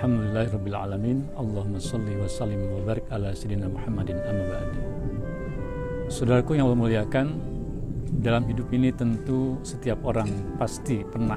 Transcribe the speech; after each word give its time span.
Alhamdulillahirabbil 0.00 0.78
alamin. 0.80 1.28
Allahumma 1.36 1.76
shalli 1.76 2.16
wa 2.16 2.24
sallim 2.24 2.72
wa 2.72 2.80
barik 2.88 3.04
ala 3.12 3.36
sayyidina 3.36 3.68
Muhammadin 3.68 4.16
amma 4.24 4.44
ba'd. 4.48 4.68
Saudaraku 6.08 6.56
yang 6.56 6.72
Allah 6.72 7.04
dalam 8.24 8.48
hidup 8.48 8.72
ini 8.72 8.96
tentu 8.96 9.60
setiap 9.60 10.00
orang 10.08 10.56
pasti 10.56 11.04
pernah 11.04 11.36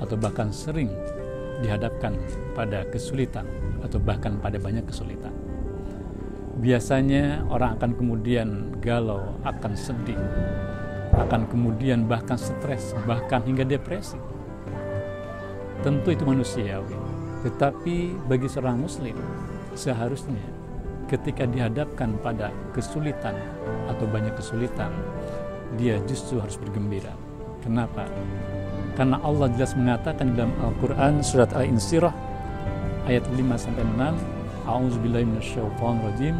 atau 0.00 0.16
bahkan 0.16 0.48
sering 0.48 0.88
dihadapkan 1.60 2.16
pada 2.56 2.88
kesulitan 2.88 3.44
atau 3.84 4.00
bahkan 4.00 4.40
pada 4.40 4.56
banyak 4.56 4.88
kesulitan. 4.88 5.36
Biasanya 6.64 7.44
orang 7.52 7.76
akan 7.76 7.92
kemudian 7.92 8.72
galau, 8.80 9.36
akan 9.44 9.76
sedih, 9.76 10.16
akan 11.12 11.44
kemudian 11.44 12.08
bahkan 12.08 12.40
stres, 12.40 12.96
bahkan 13.04 13.44
hingga 13.44 13.68
depresi. 13.68 14.16
Tentu 15.84 16.16
itu 16.16 16.24
manusiawi. 16.24 17.07
Tetapi 17.46 18.26
bagi 18.26 18.50
seorang 18.50 18.82
muslim, 18.82 19.14
seharusnya 19.78 20.42
ketika 21.06 21.46
dihadapkan 21.46 22.18
pada 22.20 22.50
kesulitan 22.74 23.34
atau 23.86 24.04
banyak 24.10 24.34
kesulitan, 24.34 24.90
dia 25.78 26.02
justru 26.10 26.42
harus 26.42 26.58
bergembira. 26.58 27.14
Kenapa? 27.62 28.06
Karena 28.98 29.22
Allah 29.22 29.46
jelas 29.54 29.78
mengatakan 29.78 30.34
dalam 30.34 30.50
Al-Quran 30.58 31.22
surat 31.22 31.54
Al-Insirah 31.54 32.14
ayat 33.06 33.22
5 33.30 33.38
sampai 33.54 33.84
6, 33.86 34.68
A'udzubillahi 34.68 35.24
minasyaitonir 35.24 36.36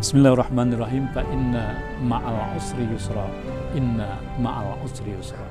Bismillahirrahmanirrahim 0.00 1.12
fa 1.12 1.20
inna 1.28 1.76
ma'al 2.00 2.56
usri 2.56 2.88
yusra 2.88 3.28
inna 3.76 4.16
ma'al 4.40 4.80
usri 4.80 5.12
yusra 5.12 5.44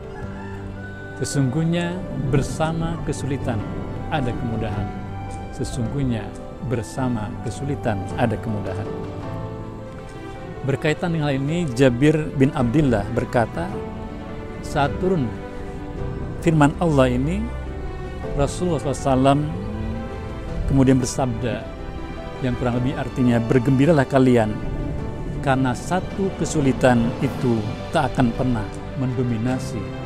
Sesungguhnya 1.20 2.00
bersama 2.32 2.96
kesulitan 3.04 3.60
ada 4.08 4.32
kemudahan. 4.32 4.88
Sesungguhnya 5.52 6.24
bersama 6.72 7.28
kesulitan 7.44 8.00
ada 8.16 8.40
kemudahan. 8.40 8.88
Berkaitan 10.64 11.12
dengan 11.12 11.28
hal 11.28 11.36
ini 11.36 11.68
Jabir 11.76 12.16
bin 12.40 12.56
Abdullah 12.56 13.04
berkata 13.12 13.68
saat 14.64 14.96
turun 15.04 15.28
firman 16.40 16.72
Allah 16.80 17.12
ini 17.12 17.44
Rasulullah 18.40 18.80
SAW 18.80 19.44
kemudian 20.72 21.04
bersabda 21.04 21.68
yang 22.40 22.56
kurang 22.56 22.80
lebih 22.80 22.96
artinya 22.96 23.44
bergembiralah 23.44 24.08
kalian 24.08 24.56
karena 25.44 25.76
satu 25.76 26.32
kesulitan 26.40 27.12
itu 27.20 27.60
tak 27.92 28.16
akan 28.16 28.32
pernah 28.36 28.68
mendominasi 29.00 29.99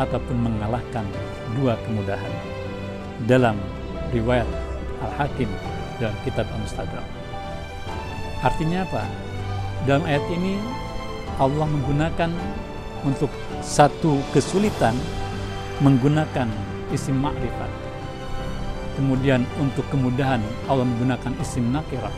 ataupun 0.00 0.36
mengalahkan 0.40 1.04
dua 1.60 1.76
kemudahan 1.84 2.32
dalam 3.28 3.60
riwayat 4.16 4.48
Al-Hakim 5.04 5.48
dalam 6.00 6.16
kitab 6.24 6.48
Al-Mustadrak. 6.48 7.04
Artinya 8.40 8.88
apa? 8.88 9.04
Dalam 9.84 10.08
ayat 10.08 10.24
ini 10.32 10.56
Allah 11.36 11.68
menggunakan 11.68 12.32
untuk 13.04 13.28
satu 13.60 14.20
kesulitan 14.32 14.96
menggunakan 15.80 16.48
isim 16.92 17.16
ma'rifat 17.16 17.72
Kemudian 19.00 19.48
untuk 19.56 19.88
kemudahan 19.88 20.44
Allah 20.68 20.84
menggunakan 20.84 21.32
isim 21.40 21.72
nakirah 21.72 22.12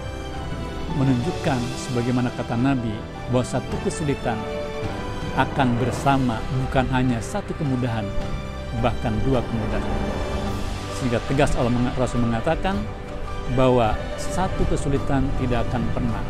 menunjukkan 0.99 1.61
sebagaimana 1.89 2.29
kata 2.35 2.59
Nabi 2.59 2.91
bahwa 3.31 3.47
satu 3.47 3.77
kesulitan 3.87 4.35
akan 5.37 5.69
bersama 5.81 6.39
bukan 6.67 6.85
hanya 6.93 7.19
satu 7.23 7.57
kemudahan 7.57 8.05
bahkan 8.85 9.13
dua 9.25 9.41
kemudahan 9.41 9.93
sehingga 10.97 11.19
tegas 11.29 11.57
Allah 11.57 11.73
Rasul 11.97 12.25
mengatakan 12.25 12.77
bahwa 13.59 13.97
satu 14.17 14.63
kesulitan 14.69 15.27
tidak 15.41 15.67
akan 15.69 15.83
pernah 15.93 16.23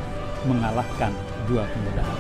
mengalahkan 0.47 1.13
dua 1.51 1.67
kemudahan 1.71 2.19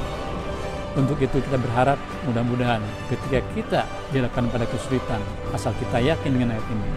untuk 0.93 1.17
itu 1.23 1.41
kita 1.41 1.57
berharap 1.57 1.97
mudah-mudahan 2.29 2.83
ketika 3.09 3.39
kita 3.57 3.81
dilakukan 4.13 4.53
pada 4.53 4.67
kesulitan 4.69 5.21
asal 5.55 5.73
kita 5.81 5.99
yakin 6.03 6.31
dengan 6.37 6.59
ayat 6.59 6.67
ini 6.69 6.89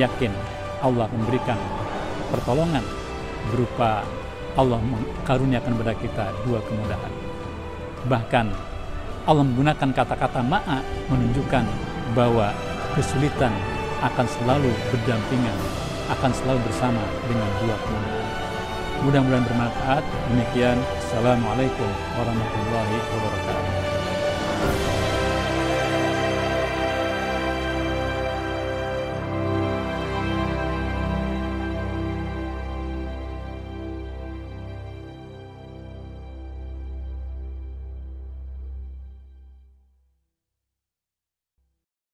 yakin 0.00 0.32
Allah 0.80 1.06
memberikan 1.12 1.58
pertolongan 2.32 2.82
berupa 3.52 4.04
Allah 4.58 4.80
mengkaruniakan 4.82 5.72
kepada 5.78 5.94
kita 5.98 6.24
dua 6.44 6.58
kemudahan. 6.66 7.12
Bahkan 8.10 8.46
Allah 9.30 9.46
menggunakan 9.46 9.94
kata-kata 9.94 10.42
ma'a 10.42 10.82
menunjukkan 11.06 11.62
bahwa 12.18 12.50
kesulitan 12.98 13.54
akan 14.02 14.26
selalu 14.26 14.74
berdampingan, 14.90 15.54
akan 16.10 16.34
selalu 16.34 16.58
bersama 16.66 16.98
dengan 17.30 17.46
dua 17.62 17.78
kemudahan. 17.78 18.26
Mudah-mudahan 19.06 19.46
bermanfaat. 19.46 20.02
Demikian. 20.34 20.82
Assalamualaikum 20.98 21.90
warahmatullahi 22.18 22.96
wabarakatuh. 23.14 23.79